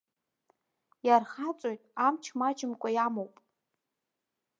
Иархаҵоит, 1.07 1.81
амч 2.05 2.23
маҷымкәа 2.39 2.89
иамоуп. 2.95 3.33